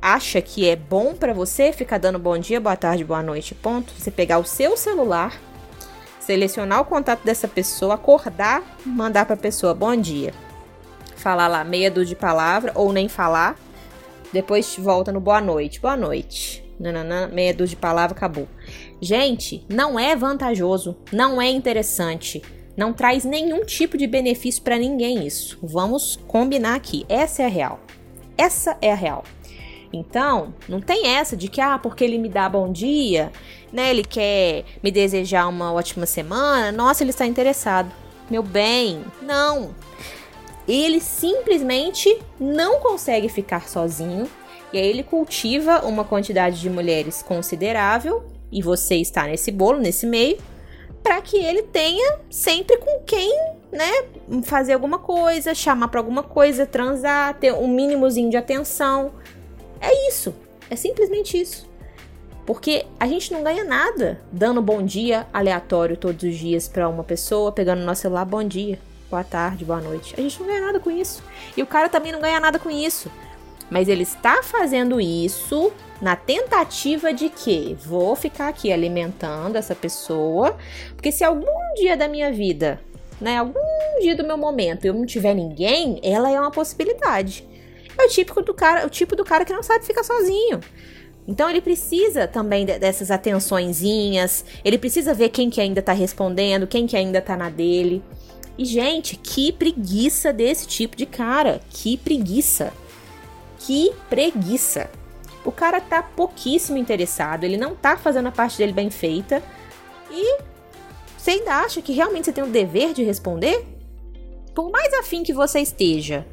acha 0.05 0.39
que 0.39 0.69
é 0.69 0.75
bom 0.75 1.15
para 1.15 1.33
você 1.33 1.73
ficar 1.73 1.97
dando 1.97 2.19
bom 2.19 2.37
dia, 2.37 2.61
boa 2.61 2.75
tarde, 2.75 3.03
boa 3.03 3.23
noite, 3.23 3.55
ponto. 3.55 3.91
Você 3.97 4.11
pegar 4.11 4.37
o 4.37 4.45
seu 4.45 4.77
celular, 4.77 5.35
selecionar 6.19 6.79
o 6.79 6.85
contato 6.85 7.23
dessa 7.23 7.47
pessoa, 7.47 7.95
acordar, 7.95 8.61
mandar 8.85 9.25
para 9.25 9.33
a 9.33 9.37
pessoa 9.37 9.73
bom 9.73 9.95
dia. 9.95 10.31
Falar 11.15 11.47
lá 11.47 11.63
meia 11.63 11.89
dúzia 11.89 12.09
de 12.09 12.15
palavra 12.21 12.71
ou 12.75 12.93
nem 12.93 13.09
falar. 13.09 13.57
Depois 14.31 14.75
volta 14.77 15.11
no 15.11 15.19
boa 15.19 15.41
noite. 15.41 15.79
Boa 15.79 15.97
noite. 15.97 16.63
Nananã, 16.79 17.27
meia 17.27 17.51
dúzia 17.51 17.75
de 17.75 17.81
palavra, 17.81 18.15
acabou. 18.15 18.47
Gente, 19.01 19.65
não 19.67 19.99
é 19.99 20.15
vantajoso, 20.15 20.95
não 21.11 21.41
é 21.41 21.49
interessante, 21.49 22.43
não 22.77 22.93
traz 22.93 23.23
nenhum 23.23 23.65
tipo 23.65 23.97
de 23.97 24.05
benefício 24.05 24.61
para 24.61 24.77
ninguém 24.77 25.25
isso. 25.25 25.57
Vamos 25.63 26.19
combinar 26.27 26.75
aqui. 26.75 27.07
Essa 27.09 27.41
é 27.41 27.45
a 27.45 27.49
real. 27.49 27.79
Essa 28.37 28.77
é 28.81 28.91
a 28.91 28.95
real. 28.95 29.23
Então, 29.95 30.53
não 30.67 30.81
tem 30.81 31.07
essa 31.07 31.35
de 31.35 31.47
que, 31.47 31.61
ah, 31.61 31.79
porque 31.79 32.03
ele 32.03 32.17
me 32.17 32.29
dá 32.29 32.49
bom 32.49 32.71
dia, 32.71 33.31
né? 33.71 33.89
Ele 33.89 34.03
quer 34.03 34.65
me 34.83 34.91
desejar 34.91 35.47
uma 35.47 35.71
ótima 35.73 36.05
semana, 36.05 36.71
nossa, 36.71 37.03
ele 37.03 37.11
está 37.11 37.25
interessado. 37.25 37.91
Meu 38.29 38.43
bem, 38.43 39.03
não. 39.21 39.75
Ele 40.67 40.99
simplesmente 40.99 42.17
não 42.39 42.79
consegue 42.79 43.29
ficar 43.29 43.69
sozinho. 43.69 44.27
E 44.73 44.77
aí 44.77 44.87
ele 44.87 45.03
cultiva 45.03 45.85
uma 45.85 46.03
quantidade 46.03 46.59
de 46.59 46.69
mulheres 46.69 47.23
considerável, 47.23 48.25
e 48.51 48.61
você 48.61 48.95
está 48.95 49.25
nesse 49.25 49.51
bolo, 49.51 49.79
nesse 49.79 50.05
meio, 50.05 50.37
para 51.01 51.21
que 51.21 51.37
ele 51.37 51.61
tenha 51.63 52.19
sempre 52.29 52.77
com 52.77 52.99
quem, 53.05 53.31
né, 53.71 54.05
fazer 54.43 54.73
alguma 54.73 54.97
coisa, 54.97 55.53
chamar 55.53 55.87
para 55.89 55.99
alguma 55.99 56.23
coisa, 56.23 56.65
transar, 56.65 57.35
ter 57.35 57.53
um 57.53 57.67
mínimozinho 57.67 58.29
de 58.29 58.37
atenção. 58.37 59.11
É 59.79 60.09
isso. 60.09 60.33
É 60.69 60.75
simplesmente 60.75 61.39
isso. 61.39 61.67
Porque 62.45 62.85
a 62.99 63.07
gente 63.07 63.33
não 63.33 63.43
ganha 63.43 63.63
nada 63.63 64.21
dando 64.31 64.61
bom 64.61 64.83
dia 64.83 65.25
aleatório 65.33 65.97
todos 65.97 66.23
os 66.23 66.37
dias 66.37 66.67
para 66.67 66.87
uma 66.87 67.03
pessoa, 67.03 67.51
pegando 67.51 67.79
no 67.79 67.85
nosso 67.85 68.01
celular, 68.01 68.25
bom 68.25 68.43
dia, 68.43 68.77
boa 69.09 69.23
tarde, 69.23 69.65
boa 69.65 69.81
noite. 69.81 70.13
A 70.17 70.21
gente 70.21 70.39
não 70.39 70.47
ganha 70.47 70.61
nada 70.61 70.79
com 70.79 70.91
isso. 70.91 71.23
E 71.57 71.63
o 71.63 71.65
cara 71.65 71.89
também 71.89 72.11
não 72.11 72.21
ganha 72.21 72.39
nada 72.39 72.59
com 72.59 72.69
isso. 72.69 73.11
Mas 73.69 73.87
ele 73.87 74.03
está 74.03 74.43
fazendo 74.43 75.01
isso 75.01 75.71
na 75.99 76.15
tentativa 76.15 77.11
de 77.11 77.29
que 77.29 77.75
vou 77.79 78.15
ficar 78.15 78.49
aqui 78.49 78.71
alimentando 78.71 79.55
essa 79.55 79.73
pessoa, 79.73 80.55
porque 80.93 81.11
se 81.11 81.23
algum 81.23 81.73
dia 81.75 81.97
da 81.97 82.07
minha 82.07 82.31
vida, 82.31 82.79
né, 83.19 83.37
algum 83.37 83.59
dia 84.01 84.15
do 84.15 84.23
meu 84.23 84.37
momento 84.37 84.85
eu 84.85 84.93
não 84.93 85.05
tiver 85.05 85.33
ninguém, 85.33 85.99
ela 86.03 86.29
é 86.29 86.39
uma 86.39 86.51
possibilidade. 86.51 87.47
É 87.97 88.05
o 88.05 88.09
típico 88.09 88.41
do 88.41 88.53
cara, 88.53 88.85
o 88.85 88.89
tipo 88.89 89.15
do 89.15 89.23
cara 89.23 89.45
que 89.45 89.53
não 89.53 89.63
sabe 89.63 89.85
ficar 89.85 90.03
sozinho. 90.03 90.59
Então 91.27 91.49
ele 91.49 91.61
precisa 91.61 92.27
também 92.27 92.65
dessas 92.65 93.09
atençõezinhas, 93.09 94.45
ele 94.63 94.77
precisa 94.77 95.13
ver 95.13 95.29
quem 95.29 95.49
que 95.49 95.59
ainda 95.59 95.81
tá 95.81 95.91
respondendo, 95.91 96.67
quem 96.67 96.85
que 96.85 96.95
ainda 96.95 97.19
tá 97.21 97.35
na 97.35 97.49
dele. 97.49 98.03
E 98.57 98.63
gente, 98.63 99.17
que 99.17 99.51
preguiça 99.51 100.31
desse 100.31 100.67
tipo 100.67 100.95
de 100.95 101.05
cara, 101.05 101.59
que 101.69 101.97
preguiça. 101.97 102.71
Que 103.59 103.91
preguiça. 104.09 104.89
O 105.43 105.51
cara 105.51 105.81
tá 105.81 106.01
pouquíssimo 106.01 106.77
interessado, 106.77 107.43
ele 107.43 107.57
não 107.57 107.75
tá 107.75 107.97
fazendo 107.97 108.27
a 108.27 108.31
parte 108.31 108.57
dele 108.57 108.71
bem 108.71 108.89
feita. 108.89 109.41
E 110.11 110.39
você 111.17 111.31
ainda 111.31 111.55
acha 111.55 111.81
que 111.81 111.91
realmente 111.91 112.25
você 112.25 112.31
tem 112.31 112.43
o 112.43 112.47
dever 112.47 112.93
de 112.93 113.03
responder? 113.03 113.65
Por 114.53 114.69
mais 114.69 114.93
afim 114.93 115.23
que 115.23 115.33
você 115.33 115.59
esteja, 115.59 116.25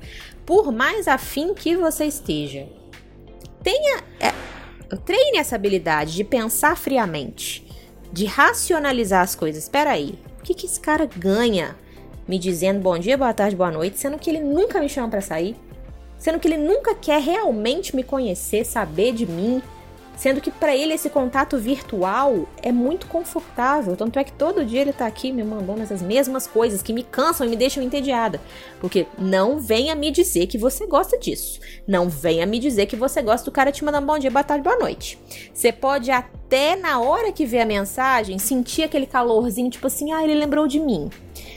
por 0.45 0.73
mais 0.73 1.07
afim 1.07 1.55
que 1.55 1.77
você 1.77 2.05
esteja, 2.05 2.67
tenha 3.63 4.03
é, 4.21 4.33
treine 4.97 5.39
essa 5.39 5.57
habilidade 5.57 6.15
de 6.15 6.25
pensar 6.25 6.77
friamente, 6.77 7.67
de 8.13 8.27
racionalizar 8.27 9.23
as 9.23 9.35
coisas. 9.35 9.65
Espera 9.65 9.91
aí, 9.91 10.19
o 10.39 10.43
que, 10.43 10.55
que 10.55 10.67
esse 10.67 10.81
cara 10.81 11.07
ganha 11.07 11.77
me 12.27 12.39
dizendo 12.39 12.81
bom 12.81 12.99
dia, 12.99 13.17
boa 13.17 13.33
tarde, 13.33 13.57
boa 13.57 13.71
noite, 13.71 13.99
sendo 13.99 14.19
que 14.19 14.31
ele 14.31 14.41
nunca 14.41 14.81
me 14.81 14.89
chama 14.89 15.09
para 15.09 15.21
sair? 15.21 15.57
Sendo 16.19 16.39
que 16.39 16.47
ele 16.47 16.57
nunca 16.57 16.95
quer 16.95 17.21
realmente 17.21 17.97
me 17.97 18.03
conhecer, 18.03 18.65
saber 18.65 19.13
de 19.13 19.27
mim, 19.27 19.61
Sendo 20.23 20.41
que 20.41 20.53
para 20.53 20.77
ele 20.77 20.95
esse 20.95 21.11
contato 21.11 21.59
virtual 21.59 22.47
é 22.63 22.71
muito 22.71 23.09
confortável. 23.09 23.97
Tanto 23.97 24.21
é 24.21 24.23
que 24.23 24.33
todo 24.33 24.65
dia 24.65 24.81
ele 24.81 24.93
tá 24.93 25.05
aqui 25.05 25.33
me 25.33 25.43
mandando 25.43 25.83
essas 25.83 26.01
mesmas 26.01 26.47
coisas 26.47 26.81
que 26.81 26.93
me 26.93 27.03
cansam 27.03 27.45
e 27.45 27.51
me 27.51 27.57
deixam 27.57 27.83
entediada. 27.83 28.41
Porque 28.81 29.05
não 29.19 29.59
venha 29.59 29.97
me 29.97 30.13
dizer 30.13 30.47
que 30.47 30.57
você 30.57 30.87
gosta 30.87 31.19
disso. 31.19 31.59
Não 31.89 32.09
venha 32.09 32.47
me 32.47 32.61
dizer 32.61 32.87
que 32.87 32.95
você 32.95 33.21
gosta 33.21 33.45
do 33.47 33.53
cara 33.53 33.73
te 33.73 33.85
mandando 33.85 34.07
bom 34.07 34.17
dia, 34.17 34.31
boa 34.31 34.45
tarde, 34.45 34.63
boa 34.63 34.79
noite. 34.79 35.19
Você 35.53 35.73
pode 35.73 36.13
até 36.13 36.77
na 36.77 37.01
hora 37.01 37.33
que 37.33 37.45
vê 37.45 37.59
a 37.59 37.67
mensagem 37.67 38.39
sentir 38.39 38.85
aquele 38.85 39.07
calorzinho, 39.07 39.71
tipo 39.71 39.89
assim, 39.89 40.13
ah, 40.13 40.23
ele 40.23 40.37
lembrou 40.37 40.69
de 40.69 40.79
mim. 40.79 41.11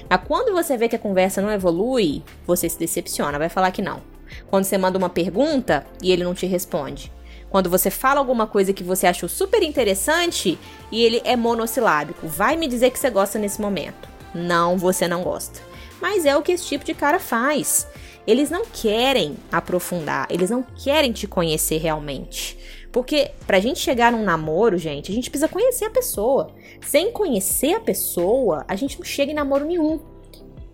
Mas 0.09 0.21
quando 0.27 0.51
você 0.51 0.75
vê 0.75 0.89
que 0.89 0.95
a 0.95 0.99
conversa 0.99 1.39
não 1.39 1.51
evolui, 1.51 2.23
você 2.47 2.67
se 2.67 2.79
decepciona, 2.79 3.37
vai 3.37 3.47
falar 3.47 3.69
que 3.69 3.83
não. 3.83 4.01
Quando 4.47 4.63
você 4.63 4.75
manda 4.75 4.97
uma 4.97 5.07
pergunta 5.07 5.85
e 6.01 6.11
ele 6.11 6.23
não 6.23 6.33
te 6.33 6.47
responde. 6.47 7.13
Quando 7.49 7.69
você 7.69 7.89
fala 7.89 8.19
alguma 8.19 8.47
coisa 8.47 8.73
que 8.73 8.83
você 8.83 9.07
achou 9.07 9.29
super 9.29 9.63
interessante 9.63 10.57
e 10.91 11.03
ele 11.03 11.21
é 11.23 11.35
monossilábico, 11.35 12.27
vai 12.27 12.57
me 12.57 12.67
dizer 12.67 12.91
que 12.91 12.99
você 12.99 13.09
gosta 13.09 13.39
nesse 13.39 13.61
momento. 13.61 14.09
Não, 14.33 14.77
você 14.77 15.07
não 15.07 15.23
gosta. 15.23 15.61
Mas 16.01 16.25
é 16.25 16.35
o 16.35 16.41
que 16.41 16.51
esse 16.51 16.65
tipo 16.65 16.83
de 16.83 16.93
cara 16.93 17.19
faz. 17.19 17.87
Eles 18.27 18.49
não 18.49 18.65
querem 18.65 19.37
aprofundar, 19.51 20.27
eles 20.29 20.49
não 20.49 20.63
querem 20.63 21.11
te 21.11 21.27
conhecer 21.27 21.77
realmente. 21.77 22.57
Porque 22.91 23.31
pra 23.45 23.59
gente 23.59 23.79
chegar 23.79 24.11
num 24.11 24.23
namoro, 24.23 24.77
gente, 24.77 25.11
a 25.11 25.15
gente 25.15 25.29
precisa 25.29 25.47
conhecer 25.47 25.85
a 25.85 25.89
pessoa. 25.89 26.51
Sem 26.81 27.11
conhecer 27.11 27.73
a 27.73 27.79
pessoa, 27.79 28.65
a 28.67 28.75
gente 28.75 28.97
não 28.97 29.05
chega 29.05 29.31
em 29.31 29.35
namoro 29.35 29.65
nenhum. 29.65 29.99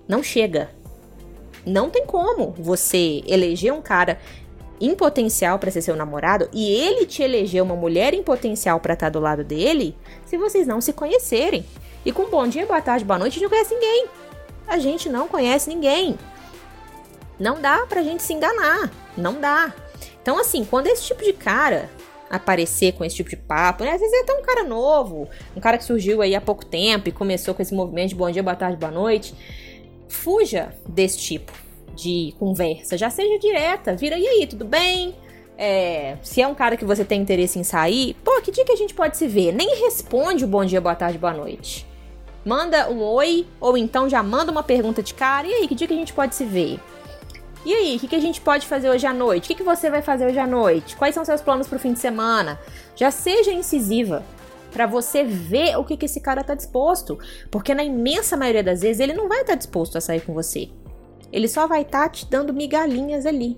Não 0.07 0.23
chega. 0.23 0.71
Não 1.65 1.89
tem 1.89 2.05
como 2.05 2.51
você 2.57 3.21
eleger 3.27 3.73
um 3.73 3.81
cara 3.81 4.19
em 4.81 4.95
potencial 4.95 5.59
para 5.59 5.69
ser 5.69 5.83
seu 5.83 5.95
namorado 5.95 6.49
e 6.51 6.73
ele 6.73 7.05
te 7.05 7.21
eleger 7.21 7.61
uma 7.61 7.75
mulher 7.75 8.15
em 8.15 8.23
potencial 8.23 8.79
para 8.79 8.95
estar 8.95 9.05
tá 9.05 9.11
do 9.11 9.19
lado 9.19 9.43
dele, 9.43 9.95
se 10.25 10.37
vocês 10.37 10.65
não 10.65 10.81
se 10.81 10.91
conhecerem. 10.91 11.63
E 12.03 12.11
com 12.11 12.25
bom 12.29 12.47
dia, 12.47 12.65
boa 12.65 12.81
tarde, 12.81 13.05
boa 13.05 13.19
noite, 13.19 13.33
a 13.37 13.39
gente 13.39 13.43
não 13.43 13.49
conhece 13.49 13.73
ninguém. 13.75 14.05
A 14.67 14.79
gente 14.79 15.09
não 15.09 15.27
conhece 15.27 15.69
ninguém. 15.69 16.17
Não 17.39 17.61
dá 17.61 17.85
pra 17.87 18.01
gente 18.01 18.23
se 18.23 18.33
enganar. 18.33 18.91
Não 19.15 19.39
dá. 19.39 19.71
Então, 20.21 20.39
assim, 20.39 20.65
quando 20.65 20.87
esse 20.87 21.05
tipo 21.05 21.23
de 21.23 21.33
cara 21.33 21.89
aparecer 22.29 22.93
com 22.93 23.03
esse 23.03 23.17
tipo 23.17 23.29
de 23.29 23.35
papo, 23.35 23.83
né? 23.83 23.91
Às 23.91 23.99
vezes 23.99 24.17
é 24.17 24.21
até 24.21 24.33
um 24.33 24.41
cara 24.41 24.63
novo, 24.63 25.27
um 25.55 25.59
cara 25.59 25.77
que 25.77 25.83
surgiu 25.83 26.21
aí 26.21 26.33
há 26.33 26.39
pouco 26.39 26.65
tempo 26.65 27.09
e 27.09 27.11
começou 27.11 27.53
com 27.53 27.61
esse 27.61 27.73
movimento 27.73 28.09
de 28.09 28.15
bom 28.15 28.31
dia, 28.31 28.41
boa 28.41 28.55
tarde, 28.55 28.77
boa 28.77 28.91
noite. 28.91 29.35
Fuja 30.07 30.73
desse 30.87 31.19
tipo 31.19 31.51
de 32.01 32.33
conversa, 32.39 32.97
já 32.97 33.09
seja 33.09 33.37
direta, 33.37 33.95
vira 33.95 34.17
e 34.17 34.27
aí, 34.27 34.47
tudo 34.47 34.65
bem? 34.65 35.15
É, 35.57 36.17
se 36.23 36.41
é 36.41 36.47
um 36.47 36.55
cara 36.55 36.75
que 36.75 36.83
você 36.83 37.05
tem 37.05 37.21
interesse 37.21 37.59
em 37.59 37.63
sair, 37.63 38.15
pô, 38.23 38.41
que 38.41 38.51
dia 38.51 38.65
que 38.65 38.71
a 38.71 38.75
gente 38.75 38.93
pode 38.95 39.15
se 39.15 39.27
ver? 39.27 39.51
Nem 39.51 39.83
responde 39.83 40.43
o 40.43 40.47
bom 40.47 40.65
dia, 40.65 40.81
boa 40.81 40.95
tarde, 40.95 41.19
boa 41.19 41.33
noite. 41.33 41.85
Manda 42.43 42.89
um 42.89 42.99
oi, 43.03 43.45
ou 43.59 43.77
então 43.77 44.09
já 44.09 44.23
manda 44.23 44.51
uma 44.51 44.63
pergunta 44.63 45.03
de 45.03 45.13
cara, 45.13 45.47
e 45.47 45.53
aí, 45.53 45.67
que 45.67 45.75
dia 45.75 45.87
que 45.87 45.93
a 45.93 45.97
gente 45.97 46.13
pode 46.13 46.33
se 46.33 46.43
ver? 46.43 46.79
E 47.63 47.71
aí, 47.75 47.95
o 47.95 47.99
que, 47.99 48.07
que 48.07 48.15
a 48.15 48.19
gente 48.19 48.41
pode 48.41 48.65
fazer 48.65 48.89
hoje 48.89 49.05
à 49.05 49.13
noite? 49.13 49.45
O 49.45 49.47
que, 49.49 49.55
que 49.55 49.63
você 49.63 49.91
vai 49.91 50.01
fazer 50.01 50.25
hoje 50.25 50.39
à 50.39 50.47
noite? 50.47 50.95
Quais 50.95 51.13
são 51.13 51.23
seus 51.23 51.41
planos 51.41 51.67
pro 51.67 51.77
fim 51.77 51.93
de 51.93 51.99
semana? 51.99 52.59
Já 52.95 53.11
seja 53.11 53.51
incisiva 53.51 54.23
para 54.71 54.87
você 54.87 55.23
ver 55.23 55.77
o 55.77 55.83
que, 55.83 55.95
que 55.95 56.05
esse 56.05 56.19
cara 56.19 56.43
tá 56.43 56.55
disposto. 56.55 57.19
Porque 57.51 57.75
na 57.75 57.83
imensa 57.83 58.35
maioria 58.35 58.63
das 58.63 58.81
vezes 58.81 58.99
ele 58.99 59.13
não 59.13 59.27
vai 59.27 59.41
estar 59.41 59.53
tá 59.53 59.57
disposto 59.57 59.95
a 59.95 60.01
sair 60.01 60.21
com 60.21 60.33
você. 60.33 60.69
Ele 61.31 61.47
só 61.47 61.67
vai 61.67 61.81
estar 61.81 62.03
tá 62.03 62.09
te 62.09 62.25
dando 62.25 62.53
migalhinhas 62.53 63.25
ali. 63.25 63.57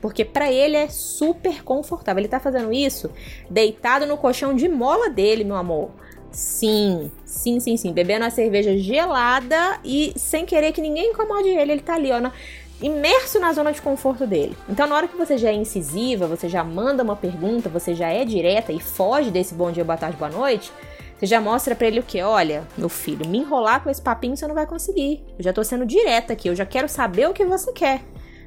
Porque 0.00 0.24
para 0.24 0.50
ele 0.50 0.76
é 0.76 0.88
super 0.88 1.62
confortável. 1.62 2.20
Ele 2.20 2.28
tá 2.28 2.40
fazendo 2.40 2.72
isso 2.72 3.10
deitado 3.48 4.06
no 4.06 4.16
colchão 4.16 4.54
de 4.54 4.68
mola 4.68 5.10
dele, 5.10 5.44
meu 5.44 5.56
amor. 5.56 5.90
Sim, 6.30 7.10
sim, 7.24 7.60
sim, 7.60 7.76
sim. 7.76 7.92
Bebendo 7.92 8.24
a 8.24 8.30
cerveja 8.30 8.76
gelada 8.78 9.78
e 9.84 10.12
sem 10.16 10.46
querer 10.46 10.72
que 10.72 10.80
ninguém 10.80 11.10
incomode 11.10 11.48
ele. 11.48 11.72
Ele 11.72 11.82
tá 11.82 11.94
ali, 11.94 12.10
ó, 12.12 12.20
na, 12.20 12.32
imerso 12.80 13.38
na 13.38 13.52
zona 13.52 13.72
de 13.72 13.82
conforto 13.82 14.26
dele. 14.26 14.56
Então, 14.68 14.86
na 14.86 14.94
hora 14.94 15.08
que 15.08 15.16
você 15.16 15.36
já 15.36 15.50
é 15.50 15.54
incisiva, 15.54 16.26
você 16.26 16.48
já 16.48 16.64
manda 16.64 17.02
uma 17.02 17.16
pergunta, 17.16 17.68
você 17.68 17.94
já 17.94 18.08
é 18.08 18.24
direta 18.24 18.72
e 18.72 18.80
foge 18.80 19.30
desse 19.30 19.54
bom 19.54 19.70
dia, 19.70 19.84
boa 19.84 19.98
tarde, 19.98 20.16
boa 20.16 20.30
noite, 20.30 20.72
você 21.20 21.26
já 21.26 21.38
mostra 21.38 21.74
para 21.76 21.86
ele 21.86 22.00
o 22.00 22.02
que? 22.02 22.22
Olha, 22.22 22.66
meu 22.78 22.88
filho, 22.88 23.28
me 23.28 23.36
enrolar 23.36 23.82
com 23.82 23.90
esse 23.90 24.00
papinho 24.00 24.34
você 24.34 24.46
não 24.46 24.54
vai 24.54 24.66
conseguir. 24.66 25.22
Eu 25.38 25.44
já 25.44 25.52
tô 25.52 25.62
sendo 25.62 25.84
direta 25.84 26.32
aqui, 26.32 26.48
eu 26.48 26.56
já 26.56 26.64
quero 26.64 26.88
saber 26.88 27.28
o 27.28 27.34
que 27.34 27.44
você 27.44 27.70
quer. 27.74 28.00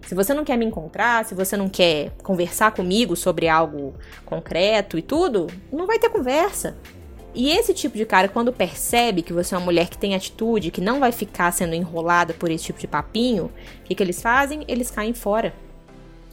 Se 0.08 0.16
você 0.16 0.34
não 0.34 0.44
quer 0.44 0.58
me 0.58 0.66
encontrar, 0.66 1.24
se 1.24 1.36
você 1.36 1.56
não 1.56 1.70
quer 1.70 2.10
conversar 2.24 2.72
comigo 2.72 3.16
sobre 3.16 3.48
algo 3.48 3.94
concreto 4.26 4.98
e 4.98 5.04
tudo, 5.04 5.46
não 5.72 5.86
vai 5.86 6.00
ter 6.00 6.10
conversa. 6.10 6.76
E 7.36 7.52
esse 7.52 7.76
tipo 7.76 7.96
de 7.96 8.08
cara, 8.08 8.28
quando 8.28 8.52
percebe 8.52 9.22
que 9.22 9.34
você 9.34 9.54
é 9.54 9.58
uma 9.60 9.66
mulher 9.66 9.88
que 9.88 9.98
tem 9.98 10.16
atitude, 10.16 10.72
que 10.72 10.82
não 10.82 11.00
vai 11.00 11.12
ficar 11.12 11.52
sendo 11.54 11.76
enrolada 11.76 12.34
por 12.34 12.50
esse 12.50 12.66
tipo 12.66 12.80
de 12.80 12.88
papinho, 12.88 13.52
o 13.82 13.84
que, 13.84 13.94
que 13.94 14.02
eles 14.02 14.20
fazem? 14.20 14.66
Eles 14.68 14.90
caem 14.90 15.14
fora. 15.14 15.54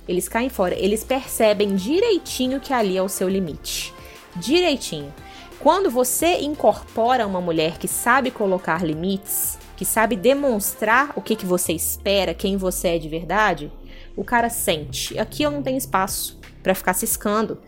Eles 0.08 0.26
caem 0.26 0.48
fora. 0.48 0.74
Eles 0.74 1.04
percebem 1.04 1.76
direitinho 1.76 2.60
que 2.60 2.72
ali 2.72 2.96
é 2.96 3.02
o 3.02 3.10
seu 3.10 3.28
limite. 3.28 3.92
Direitinho. 4.36 5.12
Quando 5.60 5.90
você 5.90 6.38
incorpora 6.38 7.26
uma 7.26 7.40
mulher 7.40 7.76
que 7.76 7.86
sabe 7.86 8.30
colocar 8.30 8.82
limites, 8.82 9.58
que 9.76 9.84
sabe 9.84 10.16
demonstrar 10.16 11.12
o 11.14 11.20
que, 11.20 11.36
que 11.36 11.44
você 11.44 11.74
espera, 11.74 12.32
quem 12.32 12.56
você 12.56 12.88
é 12.88 12.98
de 12.98 13.10
verdade, 13.10 13.70
o 14.16 14.24
cara 14.24 14.48
sente. 14.48 15.18
Aqui 15.18 15.42
eu 15.42 15.50
não 15.50 15.62
tenho 15.62 15.76
espaço 15.76 16.40
para 16.62 16.74
ficar 16.74 16.94
ciscando. 16.94 17.58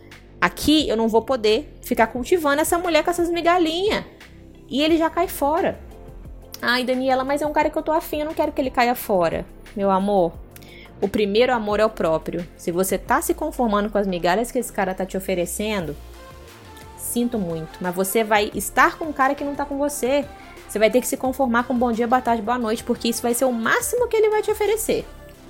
Aqui 0.40 0.88
eu 0.88 0.96
não 0.96 1.06
vou 1.06 1.20
poder 1.20 1.78
ficar 1.82 2.06
cultivando 2.06 2.62
essa 2.62 2.78
mulher 2.78 3.04
com 3.04 3.10
essas 3.10 3.28
migalhinhas. 3.28 4.06
E 4.70 4.82
ele 4.82 4.96
já 4.96 5.10
cai 5.10 5.28
fora. 5.28 5.78
Ai, 6.62 6.84
Daniela, 6.84 7.24
mas 7.24 7.42
é 7.42 7.46
um 7.46 7.52
cara 7.52 7.68
que 7.68 7.76
eu 7.76 7.82
tô 7.82 7.92
afim, 7.92 8.20
eu 8.20 8.26
não 8.26 8.34
quero 8.34 8.52
que 8.52 8.60
ele 8.60 8.70
caia 8.70 8.94
fora. 8.94 9.44
Meu 9.76 9.90
amor, 9.90 10.32
o 10.98 11.08
primeiro 11.08 11.52
amor 11.52 11.78
é 11.78 11.84
o 11.84 11.90
próprio. 11.90 12.48
Se 12.56 12.72
você 12.72 12.96
tá 12.96 13.20
se 13.20 13.34
conformando 13.34 13.90
com 13.90 13.98
as 13.98 14.06
migalhas 14.06 14.50
que 14.50 14.58
esse 14.58 14.72
cara 14.72 14.94
tá 14.94 15.04
te 15.04 15.16
oferecendo, 15.16 15.94
sinto 17.02 17.38
muito, 17.38 17.78
mas 17.80 17.94
você 17.94 18.22
vai 18.22 18.50
estar 18.54 18.96
com 18.96 19.06
um 19.06 19.12
cara 19.12 19.34
que 19.34 19.44
não 19.44 19.54
tá 19.54 19.64
com 19.64 19.76
você. 19.76 20.24
Você 20.68 20.78
vai 20.78 20.90
ter 20.90 21.00
que 21.00 21.06
se 21.06 21.16
conformar 21.16 21.64
com 21.64 21.76
bom 21.76 21.92
dia, 21.92 22.06
boa 22.06 22.22
tarde, 22.22 22.40
boa 22.40 22.58
noite, 22.58 22.82
porque 22.82 23.08
isso 23.08 23.20
vai 23.20 23.34
ser 23.34 23.44
o 23.44 23.52
máximo 23.52 24.08
que 24.08 24.16
ele 24.16 24.30
vai 24.30 24.40
te 24.40 24.50
oferecer. 24.50 25.04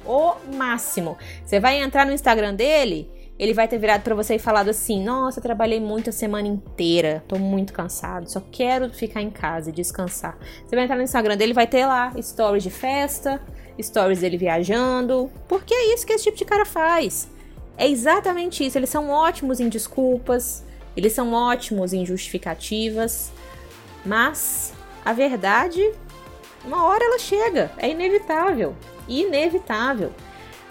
O 0.04 0.34
máximo. 0.56 1.16
Você 1.44 1.60
vai 1.60 1.80
entrar 1.80 2.04
no 2.04 2.12
Instagram 2.12 2.54
dele, 2.54 3.08
ele 3.38 3.54
vai 3.54 3.68
ter 3.68 3.78
virado 3.78 4.02
para 4.02 4.14
você 4.14 4.34
e 4.34 4.38
falado 4.38 4.68
assim: 4.68 5.02
Nossa, 5.04 5.40
trabalhei 5.40 5.78
muito 5.78 6.10
a 6.10 6.12
semana 6.12 6.48
inteira, 6.48 7.22
tô 7.28 7.38
muito 7.38 7.72
cansado, 7.72 8.28
só 8.28 8.42
quero 8.50 8.90
ficar 8.90 9.22
em 9.22 9.30
casa 9.30 9.70
e 9.70 9.72
descansar. 9.72 10.36
Você 10.66 10.74
vai 10.74 10.84
entrar 10.84 10.96
no 10.96 11.02
Instagram 11.02 11.36
dele, 11.36 11.52
vai 11.52 11.68
ter 11.68 11.86
lá 11.86 12.12
stories 12.20 12.64
de 12.64 12.70
festa, 12.70 13.40
stories 13.80 14.20
dele 14.20 14.36
viajando, 14.36 15.30
porque 15.46 15.72
é 15.72 15.94
isso 15.94 16.04
que 16.04 16.12
esse 16.12 16.24
tipo 16.24 16.38
de 16.38 16.44
cara 16.44 16.64
faz. 16.64 17.28
É 17.76 17.88
exatamente 17.88 18.64
isso. 18.66 18.76
Eles 18.76 18.90
são 18.90 19.08
ótimos 19.10 19.60
em 19.60 19.68
desculpas, 19.68 20.64
eles 20.96 21.12
são 21.12 21.32
ótimos 21.32 21.92
em 21.92 22.04
justificativas, 22.04 23.32
mas 24.04 24.72
a 25.04 25.12
verdade, 25.12 25.92
uma 26.64 26.84
hora 26.84 27.04
ela 27.04 27.18
chega, 27.18 27.70
é 27.78 27.88
inevitável, 27.90 28.76
inevitável. 29.08 30.12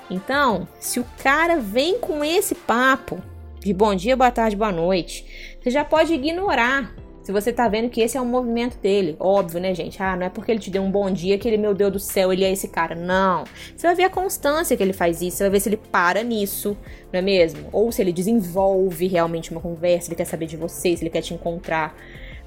Então, 0.09 0.67
se 0.79 0.99
o 0.99 1.05
cara 1.23 1.57
vem 1.57 1.97
com 1.97 2.23
esse 2.23 2.53
papo 2.53 3.21
de 3.59 3.73
bom 3.73 3.95
dia, 3.95 4.17
boa 4.17 4.31
tarde, 4.31 4.55
boa 4.55 4.71
noite, 4.71 5.55
você 5.61 5.69
já 5.69 5.85
pode 5.85 6.13
ignorar. 6.13 6.93
Se 7.23 7.31
você 7.31 7.53
tá 7.53 7.67
vendo 7.67 7.89
que 7.89 8.01
esse 8.01 8.17
é 8.17 8.21
um 8.21 8.25
movimento 8.25 8.77
dele, 8.77 9.15
óbvio, 9.19 9.59
né, 9.59 9.75
gente? 9.75 10.01
Ah, 10.01 10.15
não 10.15 10.25
é 10.25 10.29
porque 10.29 10.51
ele 10.51 10.59
te 10.59 10.71
deu 10.71 10.81
um 10.81 10.89
bom 10.89 11.11
dia 11.11 11.37
que 11.37 11.47
ele, 11.47 11.57
meu 11.57 11.73
Deus 11.73 11.91
do 11.91 11.99
céu, 11.99 12.33
ele 12.33 12.43
é 12.43 12.51
esse 12.51 12.67
cara. 12.67 12.95
Não. 12.95 13.43
Você 13.75 13.85
vai 13.85 13.95
ver 13.95 14.03
a 14.05 14.09
constância 14.09 14.75
que 14.75 14.81
ele 14.81 14.93
faz 14.93 15.21
isso, 15.21 15.37
você 15.37 15.43
vai 15.43 15.51
ver 15.51 15.59
se 15.59 15.69
ele 15.69 15.77
para 15.77 16.23
nisso, 16.23 16.75
não 17.13 17.19
é 17.19 17.21
mesmo? 17.21 17.69
Ou 17.71 17.91
se 17.91 18.01
ele 18.01 18.11
desenvolve 18.11 19.07
realmente 19.07 19.51
uma 19.51 19.61
conversa, 19.61 20.09
ele 20.09 20.15
quer 20.15 20.25
saber 20.25 20.47
de 20.47 20.57
você, 20.57 20.97
se 20.97 21.03
ele 21.03 21.11
quer 21.11 21.21
te 21.21 21.33
encontrar. 21.33 21.95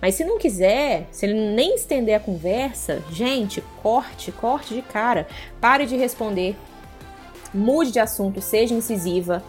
Mas 0.03 0.17
se 0.17 0.25
não 0.25 0.39
quiser, 0.39 1.07
se 1.11 1.25
ele 1.25 1.55
nem 1.55 1.77
estender 1.77 2.17
a 2.17 2.21
conversa, 2.21 3.03
gente, 3.11 3.63
corte, 3.83 4.33
corte 4.33 4.75
de 4.75 4.83
cara. 4.83 5.27
Pare 5.61 5.87
de 5.87 5.97
responder. 5.97 6.57
Mude 7.55 7.93
de 7.93 8.01
assunto, 8.01 8.41
seja 8.41 8.75
incisiva. 8.75 9.43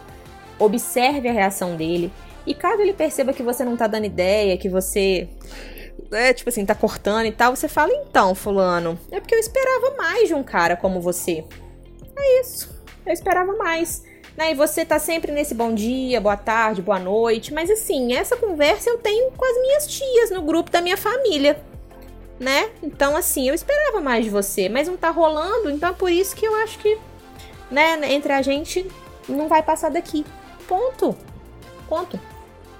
Observe 0.58 1.28
a 1.28 1.32
reação 1.32 1.76
dele. 1.76 2.12
E 2.46 2.54
caso 2.54 2.80
ele 2.80 2.92
perceba 2.92 3.32
que 3.32 3.42
você 3.42 3.64
não 3.64 3.76
tá 3.76 3.86
dando 3.86 4.06
ideia, 4.06 4.56
que 4.56 4.68
você 4.68 5.28
é, 6.12 6.32
tipo 6.32 6.48
assim, 6.48 6.64
tá 6.64 6.74
cortando 6.74 7.26
e 7.26 7.32
tal, 7.32 7.54
você 7.54 7.68
fala, 7.68 7.92
então, 7.92 8.34
fulano, 8.34 8.98
é 9.10 9.20
porque 9.20 9.34
eu 9.34 9.38
esperava 9.38 9.94
mais 9.96 10.28
de 10.28 10.34
um 10.34 10.42
cara 10.42 10.76
como 10.76 11.00
você. 11.00 11.44
É 12.16 12.40
isso. 12.40 12.74
Eu 13.04 13.12
esperava 13.12 13.54
mais. 13.56 14.04
Né? 14.36 14.52
E 14.52 14.54
você 14.54 14.84
tá 14.84 14.98
sempre 14.98 15.32
nesse 15.32 15.54
bom 15.54 15.74
dia, 15.74 16.20
boa 16.20 16.36
tarde, 16.36 16.82
boa 16.82 16.98
noite. 16.98 17.52
Mas 17.52 17.70
assim, 17.70 18.14
essa 18.14 18.36
conversa 18.36 18.90
eu 18.90 18.98
tenho 18.98 19.30
com 19.32 19.44
as 19.44 19.60
minhas 19.60 19.86
tias 19.86 20.30
no 20.30 20.42
grupo 20.42 20.70
da 20.70 20.80
minha 20.80 20.96
família. 20.96 21.58
Né? 22.38 22.70
Então, 22.82 23.16
assim, 23.16 23.48
eu 23.48 23.54
esperava 23.54 24.00
mais 24.00 24.24
de 24.24 24.30
você, 24.30 24.68
mas 24.68 24.88
não 24.88 24.96
tá 24.96 25.08
rolando, 25.08 25.70
então 25.70 25.88
é 25.88 25.92
por 25.92 26.10
isso 26.10 26.36
que 26.36 26.44
eu 26.44 26.54
acho 26.56 26.78
que, 26.78 26.98
né, 27.70 27.98
entre 28.12 28.30
a 28.30 28.42
gente 28.42 28.86
não 29.26 29.48
vai 29.48 29.62
passar 29.62 29.90
daqui. 29.90 30.22
Ponto. 30.68 31.16
Ponto. 31.88 32.20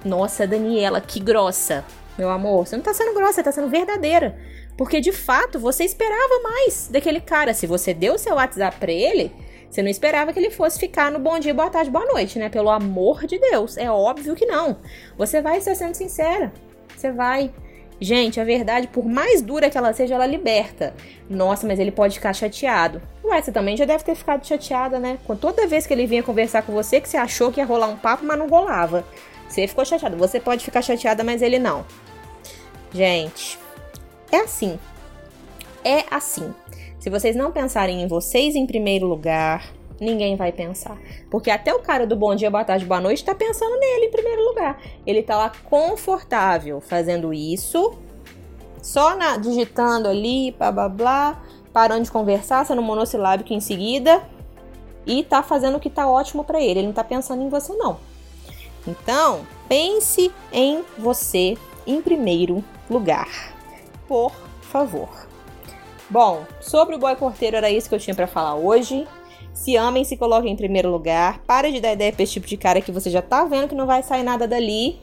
Nossa, 0.07 0.47
Daniela, 0.47 1.01
que 1.01 1.19
grossa. 1.19 1.85
Meu 2.17 2.31
amor, 2.31 2.67
você 2.67 2.77
não 2.77 2.83
tá 2.83 2.95
sendo 2.95 3.13
grossa, 3.13 3.35
você 3.35 3.43
tá 3.43 3.53
sendo 3.53 3.69
verdadeira. 3.69 4.39
Porque 4.77 5.01
de 5.01 5.11
fato 5.11 5.59
você 5.59 5.85
esperava 5.85 6.43
mais 6.43 6.89
daquele 6.89 7.21
cara. 7.21 7.53
Se 7.53 7.67
você 7.67 7.93
deu 7.93 8.15
o 8.15 8.19
seu 8.19 8.37
WhatsApp 8.37 8.79
pra 8.79 8.93
ele, 8.93 9.33
você 9.69 9.83
não 9.83 9.91
esperava 9.91 10.33
que 10.33 10.39
ele 10.39 10.51
fosse 10.51 10.79
ficar 10.79 11.11
no 11.11 11.19
bom 11.19 11.39
dia, 11.41 11.53
boa 11.53 11.69
tarde, 11.69 11.91
boa 11.91 12.07
noite, 12.07 12.39
né? 12.39 12.49
Pelo 12.49 12.71
amor 12.71 13.27
de 13.27 13.39
Deus. 13.39 13.77
É 13.77 13.91
óbvio 13.91 14.37
que 14.37 14.47
não. 14.47 14.79
Você 15.19 15.43
vai 15.43 15.59
estar 15.59 15.75
sendo 15.75 15.95
sincera. 15.95 16.53
Você 16.97 17.11
vai. 17.11 17.53
Gente, 17.99 18.39
a 18.39 18.45
verdade, 18.45 18.87
por 18.89 19.07
mais 19.07 19.43
dura 19.43 19.69
que 19.71 19.77
ela 19.77 19.93
seja, 19.93 20.15
ela 20.15 20.27
liberta. 20.27 20.95
Nossa, 21.29 21.67
mas 21.67 21.81
ele 21.81 21.91
pode 21.91 22.15
ficar 22.15 22.33
chateado. 22.33 23.03
Ué, 23.25 23.41
você 23.41 23.51
também 23.51 23.77
já 23.77 23.87
deve 23.87 24.05
ter 24.05 24.15
ficado 24.15 24.47
chateada, 24.47 24.99
né? 24.99 25.19
Com 25.27 25.35
toda 25.35 25.67
vez 25.67 25.87
que 25.87 25.95
ele 25.95 26.07
vinha 26.07 26.23
conversar 26.23 26.63
com 26.63 26.73
você, 26.73 27.01
que 27.01 27.09
você 27.09 27.17
achou 27.17 27.51
que 27.51 27.59
ia 27.59 27.67
rolar 27.67 27.89
um 27.89 27.97
papo, 27.97 28.25
mas 28.25 28.39
não 28.39 28.47
rolava. 28.49 29.05
Você 29.49 29.67
ficou 29.67 29.85
chateado. 29.85 30.17
Você 30.17 30.41
pode 30.41 30.65
ficar 30.65 30.83
chateada, 30.83 31.23
mas 31.25 31.43
ele 31.43 31.59
não. 31.59 31.85
Gente, 32.93 33.59
é 34.31 34.39
assim. 34.39 34.79
É 35.85 36.05
assim. 36.11 36.55
Se 36.99 37.11
vocês 37.11 37.37
não 37.37 37.53
pensarem 37.53 38.03
em 38.03 38.09
vocês 38.09 38.57
em 38.57 38.67
primeiro 38.67 39.07
lugar, 39.07 39.73
ninguém 40.01 40.37
vai 40.37 40.53
pensar. 40.53 40.99
Porque 41.31 41.51
até 41.51 41.73
o 41.75 41.81
cara 41.81 42.07
do 42.07 42.17
bom 42.17 42.35
dia, 42.35 42.51
boa 42.51 42.65
tarde, 42.65 42.85
boa 42.85 43.01
noite 43.01 43.25
tá 43.25 43.35
pensando 43.35 43.79
nele 43.79 44.07
em 44.07 44.11
primeiro 44.11 44.43
lugar. 44.43 44.81
Ele 45.07 45.23
tá 45.23 45.37
lá 45.37 45.53
confortável 45.65 46.81
fazendo 46.81 47.33
isso, 47.33 47.97
só 48.83 49.17
na, 49.17 49.37
digitando 49.37 50.09
ali, 50.09 50.55
blá 50.59 50.73
blá 50.73 50.89
blá, 50.89 51.43
parando 51.73 52.03
de 52.05 52.11
conversar, 52.11 52.65
sendo 52.67 52.83
monossilábico 52.83 53.53
em 53.53 53.61
seguida, 53.61 54.23
e 55.07 55.23
tá 55.23 55.43
fazendo 55.43 55.77
o 55.77 55.81
que 55.81 55.91
tá 55.91 56.09
ótimo 56.11 56.45
para 56.45 56.61
ele. 56.61 56.81
Ele 56.81 56.87
não 56.89 56.95
tá 56.95 57.05
pensando 57.05 57.43
em 57.43 57.49
você, 57.49 57.73
não. 57.75 57.99
Então, 58.87 59.47
pense 59.69 60.31
em 60.53 60.85
você 60.99 61.57
em 61.87 62.01
primeiro 62.01 62.63
lugar. 62.89 63.55
Por 64.07 64.33
favor. 64.63 65.09
Bom, 66.09 66.45
sobre 66.61 66.95
o 66.95 66.99
boy 66.99 67.17
porteiro 67.17 67.57
era 67.57 67.71
isso 67.71 67.89
que 67.89 67.95
eu 67.95 67.99
tinha 67.99 68.15
para 68.15 68.27
falar 68.27 68.55
hoje. 68.55 69.07
Se 69.53 69.75
amem, 69.75 70.05
se 70.05 70.17
coloquem 70.17 70.53
em 70.53 70.57
primeiro 70.57 70.91
lugar. 70.91 71.41
Pare 71.47 71.73
de 71.73 71.81
dar 71.81 71.93
ideia 71.93 72.13
pra 72.13 72.23
esse 72.23 72.35
tipo 72.35 72.47
de 72.47 72.57
cara 72.57 72.81
que 72.81 72.93
você 72.93 73.11
já 73.11 73.23
tá 73.23 73.45
vendo 73.45 73.69
que 73.69 73.75
não 73.75 73.87
vai 73.87 74.03
sair 74.03 74.23
nada 74.23 74.47
dali. 74.47 75.01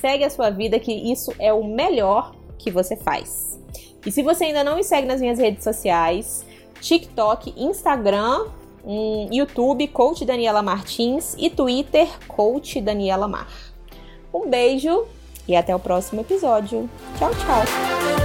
Segue 0.00 0.24
a 0.24 0.30
sua 0.30 0.50
vida, 0.50 0.78
que 0.78 0.92
isso 0.92 1.32
é 1.38 1.52
o 1.52 1.64
melhor 1.64 2.34
que 2.58 2.70
você 2.70 2.96
faz. 2.96 3.58
E 4.04 4.12
se 4.12 4.22
você 4.22 4.44
ainda 4.44 4.62
não 4.62 4.76
me 4.76 4.84
segue 4.84 5.06
nas 5.08 5.20
minhas 5.20 5.38
redes 5.38 5.64
sociais, 5.64 6.44
TikTok, 6.80 7.54
Instagram, 7.56 8.46
um, 8.86 9.28
YouTube, 9.30 9.88
Coach 9.88 10.24
Daniela 10.24 10.62
Martins 10.62 11.34
e 11.36 11.50
Twitter, 11.50 12.08
Coach 12.28 12.80
Daniela 12.80 13.28
Mar. 13.28 13.48
Um 14.32 14.48
beijo 14.48 15.06
e 15.48 15.56
até 15.56 15.74
o 15.74 15.78
próximo 15.78 16.20
episódio. 16.20 16.88
Tchau, 17.18 17.30
tchau! 17.32 18.15